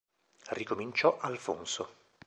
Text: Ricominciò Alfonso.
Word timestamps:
Ricominciò 0.49 1.19
Alfonso. 1.19 1.89